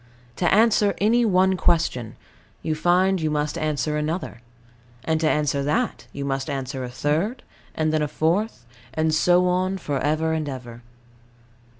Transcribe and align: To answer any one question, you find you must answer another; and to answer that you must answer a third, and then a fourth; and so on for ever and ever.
To 0.37 0.51
answer 0.51 0.95
any 0.97 1.25
one 1.25 1.55
question, 1.55 2.15
you 2.63 2.73
find 2.73 3.21
you 3.21 3.29
must 3.29 3.55
answer 3.55 3.97
another; 3.97 4.41
and 5.05 5.21
to 5.21 5.29
answer 5.29 5.61
that 5.61 6.07
you 6.11 6.25
must 6.25 6.49
answer 6.49 6.83
a 6.83 6.89
third, 6.89 7.43
and 7.75 7.93
then 7.93 8.01
a 8.01 8.07
fourth; 8.07 8.65
and 8.95 9.13
so 9.13 9.47
on 9.47 9.77
for 9.77 9.99
ever 9.99 10.33
and 10.33 10.49
ever. 10.49 10.81